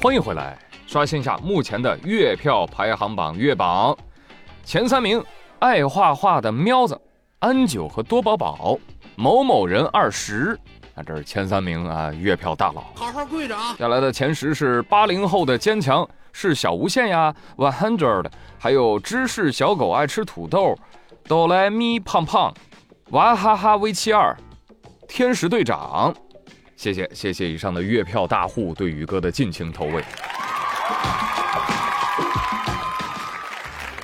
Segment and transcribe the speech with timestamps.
[0.00, 3.96] 欢迎回来，刷新一下目前的月票排行榜月榜
[4.62, 5.20] 前三名：
[5.58, 6.98] 爱画画的喵子、
[7.40, 8.78] 安九和多宝宝、
[9.16, 10.56] 某某人二十。
[10.94, 12.84] 啊这是前三名啊，月票大佬。
[12.94, 13.74] 好好跪着啊！
[13.76, 18.26] 下来的前十是八零后的坚强，是小无限呀，One Hundred，
[18.56, 20.78] 还有芝士小狗爱吃土豆，
[21.24, 22.54] 哆来咪胖胖，
[23.10, 24.36] 娃哈哈 V 七二，
[25.08, 26.14] 天使队长。
[26.78, 30.00] 谢谢谢谢以上的月票大户对宇哥的尽情投喂，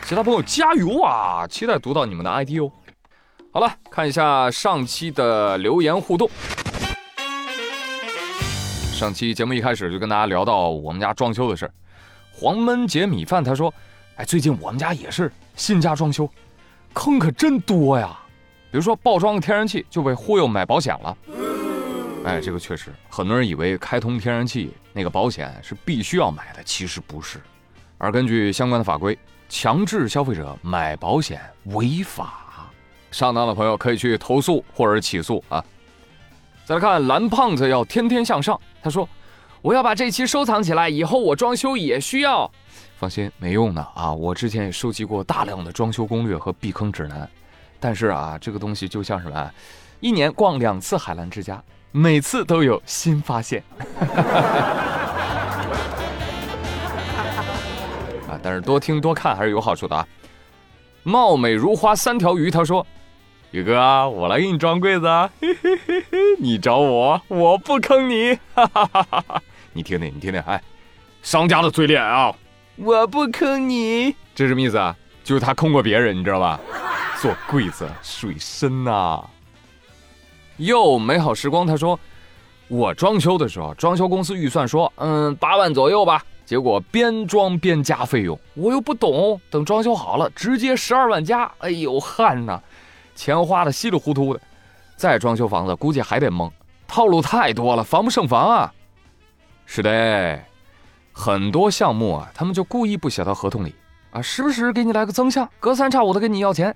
[0.05, 1.47] 其他朋友加油啊！
[1.47, 2.69] 期待读到你们的 ID 哦。
[3.53, 6.29] 好了，看一下上期的留言互动。
[8.93, 11.71] 上期节目一开始就跟大家聊到我们家装修的事儿，
[12.33, 13.73] 黄焖姐米饭他说
[14.19, 16.29] ：“哎，最近我们家也是新家装修，
[16.93, 18.19] 坑可真多呀。
[18.73, 21.17] 比如说爆装个天然气就被忽悠买保险了。”
[22.25, 27.39] 哎，这个确实，很多人以为开通天然气那个保险是必须要买的，其实不是。
[27.99, 29.17] 而根据相关的法规，
[29.49, 32.71] 强制消费者买保险违法，
[33.11, 35.65] 上当的朋友可以去投诉或者起诉啊。
[36.65, 39.09] 再来看蓝胖子要天天向上，他说
[39.61, 42.51] ：“我要把这期收藏起来，以后我装修也需要。”
[42.97, 44.13] 放心，没用的啊！
[44.13, 47.29] 我之前也收集过大量的装修攻略和避坑指南，
[47.85, 49.51] 但是啊，这个东西就像什么，
[50.01, 51.63] 一年逛两次海澜之家。
[51.93, 53.63] 每次都有新发现，
[58.27, 58.41] 啊！
[58.43, 60.09] 但是多听多看还是有好处的啊。
[61.03, 62.87] 貌美如花三条鱼，他说
[63.53, 69.43] ：“宇哥，我来给你装柜子啊，嘿嘿嘿嘿，你找我，我不坑你，哈哈哈哈哈！
[69.75, 70.59] 你听听，你听听，哎，
[71.23, 72.35] 商家的嘴脸啊，
[72.77, 74.97] 我不坑你，这什么意思啊？
[75.23, 76.59] 就是他坑过别人，你知道吧？
[77.21, 79.23] 做柜子水深呐。”
[80.59, 81.99] 又美好时光，他说
[82.69, 86.25] ：“我装修的时候，装修公司预算说，嗯，八万左右吧。
[86.47, 89.41] 结果边装边加费用，我又不懂。
[89.51, 91.51] 等装修好了，直接十二万加。
[91.59, 92.61] 哎呦，汗呐，
[93.15, 94.41] 钱花的稀里糊涂的。
[94.95, 96.49] 再装修房子，估计还得蒙，
[96.87, 98.73] 套路太多了，防不胜防啊。
[99.67, 100.45] 是的，
[101.13, 103.75] 很多项目啊，他们就故意不写到合同里
[104.15, 106.75] 啊，时不时给你来个增项，隔三差五的跟你要钱，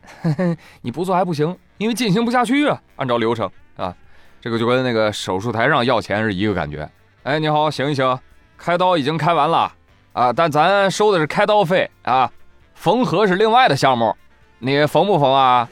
[0.82, 3.94] 你不做还不行，因为进行不下去啊，按照流程。”啊，
[4.40, 6.90] 这个就跟那个手术台上要钱是一个感觉。
[7.22, 8.18] 哎，你好，醒一醒，
[8.56, 9.72] 开刀已经开完了
[10.14, 12.28] 啊，但咱收的是开刀费啊，
[12.74, 14.16] 缝合是另外的项目，
[14.58, 15.68] 你缝不缝啊？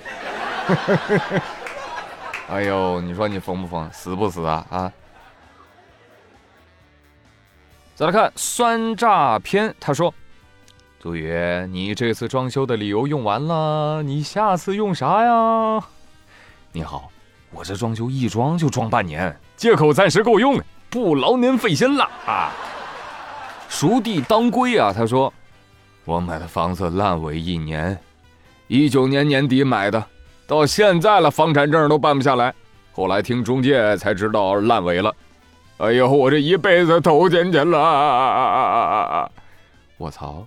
[2.49, 4.65] 哎呦，你说你缝不缝，死不死啊？
[4.71, 4.93] 啊！
[7.97, 10.15] 再来看酸诈片，他说
[11.07, 11.33] ：“杜宇，
[11.71, 15.81] 你这次装修的理由用完了，你下次用啥呀？”
[16.73, 17.09] 你好。
[17.53, 22.51] 我这装修一装就装半年，借口暂时够用，不劳您费心了啊！
[23.69, 25.33] 熟地当归啊，他说，
[26.05, 27.97] 我买的房子烂尾一年，
[28.67, 30.05] 一九年年底买的，
[30.49, 32.53] 到现在了，房产证都办不下来。
[32.93, 35.15] 后来听中介才知道烂尾了，
[35.77, 39.31] 哎呦，我这一辈子投进去了！
[39.99, 40.45] 我操，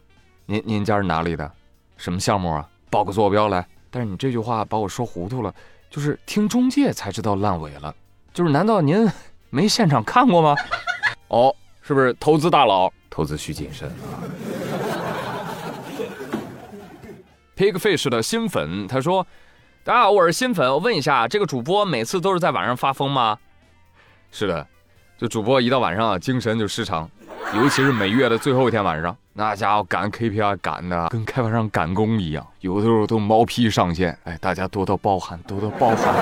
[0.50, 1.52] 您您家是哪里的？
[1.96, 2.68] 什么项目啊？
[2.90, 3.64] 报个坐标来。
[3.92, 5.54] 但是你这句话把我说糊涂了。
[5.92, 7.94] 就是听中介才知道烂尾了，
[8.34, 9.08] 就是难道您
[9.52, 10.56] 没现场看过吗？
[11.30, 12.92] 哦，是不是投资大佬？
[13.12, 14.26] 投资需谨慎啊。
[17.56, 19.26] Pigfish 的新粉他说
[19.86, 23.38] ：“大家好，我是新粉，我问一下，这个主播每次都是在晚上发疯吗？”
[24.32, 24.66] 是的，
[25.16, 27.08] 就主播一到晚上啊，精神就失常，
[27.56, 29.16] 尤其是每月的最后一天晚上。
[29.34, 34.18] 那家伙赶 KPI 赶的跟开发商赶工一样，有的时候都毛坯上线。
[34.26, 36.14] 哎，大家多多包涵，多多包涵。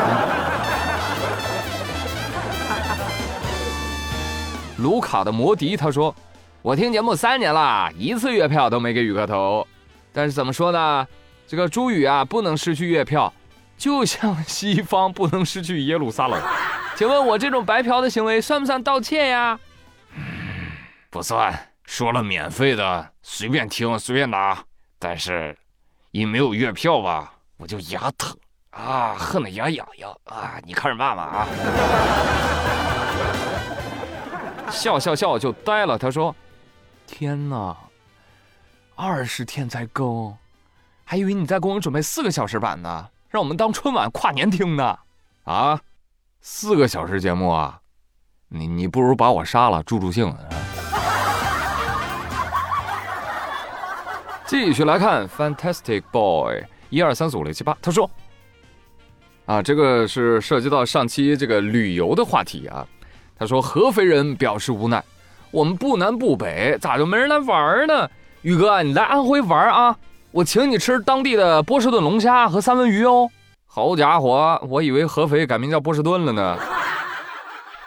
[4.78, 6.14] 卢卡的摩迪他说
[6.62, 9.66] ：“我听节目三年了，一次月票都没给宇哥投。
[10.14, 11.08] 但是怎么说呢？
[11.48, 13.34] 这个朱宇啊，不能失去月票，
[13.78, 16.40] 就像西方不能失去耶路撒冷。
[16.96, 19.60] 请问我这种白嫖的行为算不算盗窃呀？
[21.18, 21.54] 不算。”
[21.88, 24.62] 说了免费的，随便听随便拿，
[25.00, 25.58] 但是，
[26.12, 28.38] 一没有月票吧，我就牙疼
[28.72, 30.60] 啊，恨得牙痒痒啊！
[30.66, 31.48] 你看着办吧啊！
[34.70, 35.98] 笑笑笑就呆了。
[35.98, 36.36] 他说
[37.08, 37.74] ：“天哪，
[38.96, 40.36] 二十天才更，
[41.06, 45.00] 还以为你在给我们准备四个小时版呢，让我们当春晚跨年听呢。
[45.46, 45.80] 啊，
[46.42, 47.80] 四个小时节目啊，
[48.50, 50.36] 你你不如把我杀了助助兴。”
[54.48, 58.10] 继续来看，Fantastic Boy，一二三四五六七八，他说
[59.46, 62.88] ：“啊，这个是涉及到上期这个旅游的话题啊。”
[63.38, 65.04] 他说：“合肥人表示无奈，
[65.52, 68.10] 我们不南不北，咋就没人来玩呢？
[68.42, 69.98] 宇哥，你来安徽玩啊？
[70.32, 73.30] 我请你吃当地的波士顿龙虾和三文鱼哦。
[73.66, 76.58] 好家伙，我以为合肥改名叫波士顿了呢。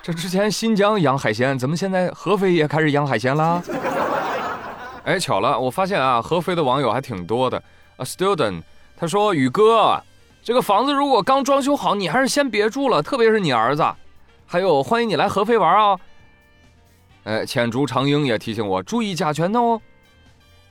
[0.02, 3.62] 这之前新疆养海鲜，怎么现在合肥也开始养海鲜啦？
[5.04, 7.62] 哎，巧了，我发现啊，合肥的网友还挺多的。
[7.96, 8.62] A student，
[8.96, 10.02] 他说：“宇哥，
[10.42, 13.82] 这个房子如果刚装修好，你还是先别住了，特别是你儿子。
[14.46, 15.98] 还有，欢迎你来合肥玩啊。”
[17.24, 19.80] 哎，浅竹长英也提醒我注意甲醛哦。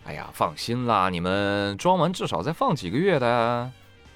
[0.05, 3.69] 哎呀，放心啦，你们装完至少再放几个月的。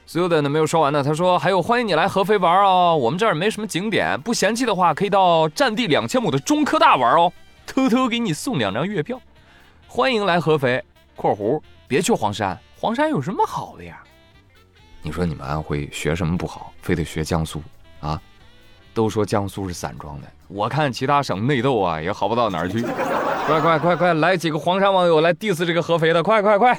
[0.08, 7.34] Student 没有说完呢，他说：“还有，欢迎你来合肥玩哦，我们这儿没什么景点，不嫌弃的话，可以到占地两千亩的中科大玩哦，
[7.66, 9.20] 偷偷给你送两张月票。
[9.96, 10.84] 欢迎来合肥
[11.16, 14.02] （括弧别去黄山，黄山有什么好的呀？）
[15.04, 17.62] 你说你们安徽学什么不好，非得学江苏
[18.00, 18.20] 啊？
[18.92, 22.82] 都说江苏是散装的，我看其他省内斗啊也好不到哪儿去。
[23.46, 26.76] 快快快快，来几个黄山网友来 diss 这个合肥的，快快快！”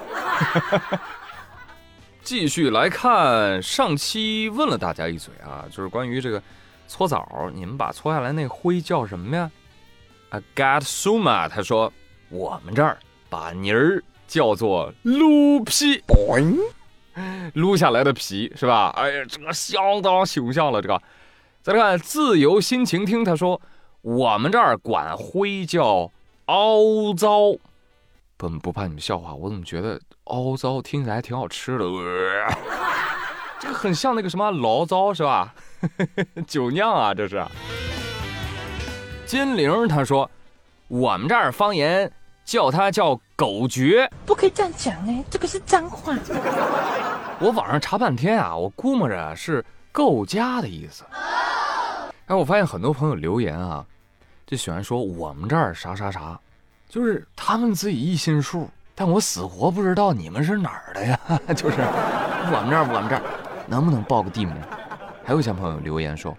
[2.21, 6.43] 继续来看，上期问了大家一嘴啊，就是关于这个
[6.89, 9.49] 搓澡，你们把搓下来那灰叫什么呀
[10.31, 11.93] ？I got suma，他说
[12.35, 12.99] 我们这儿
[13.31, 16.03] 把泥儿叫做撸皮，
[17.53, 18.93] 撸下来的皮是吧？
[18.97, 20.83] 哎呀，这个相当形象了。
[20.83, 21.01] 这个
[21.63, 23.61] 再来看自由心情听，他说
[24.03, 26.11] 我们这儿管灰叫
[26.47, 27.53] 凹糟。
[28.37, 31.85] 不不怕你们笑话，我怎么觉得凹糟听起来还挺好吃的？
[33.61, 35.55] 这个很像那个什么醪糟是吧？
[36.49, 37.47] 酒酿啊，这是。
[39.25, 40.29] 金玲他说，
[40.89, 42.11] 我们这儿方言
[42.45, 46.15] 叫他叫狗绝，不可以这样讲哎，这个是脏话。
[47.41, 51.05] 我网上查半天啊，我估摸着是够家的意思。
[52.27, 53.85] 哎，我发现很多朋友留言啊，
[54.47, 56.39] 就喜欢说我们这儿啥啥啥。
[56.89, 61.19] 就是他们自己一心数，但我死活不知道你们是哪儿的呀？
[61.57, 63.23] 就是我们这儿，我们这儿，
[63.67, 64.55] 能不能报个地名？
[65.25, 66.37] 还有一些朋友留言说：“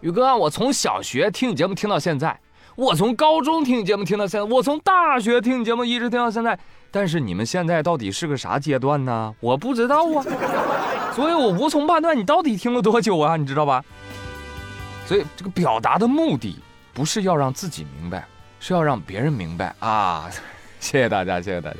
[0.00, 2.38] 宇哥，我从小学听你节目听到现在，
[2.78, 6.56] 我从高中听你节目听到现在，我从大学听你节目一直听到现在。
[6.92, 9.34] 但是你们现在到底是个啥阶段呢？
[9.40, 10.22] 我不知道啊，
[11.12, 13.84] 所以我无从判断你到底听了多久啊，你知道吧？
[15.06, 16.56] 所以这个表达的目的
[16.94, 18.24] 不是要让自己明白。
[18.60, 20.30] 是要让别人明白啊！
[20.78, 21.78] 谢谢大家，谢谢大家。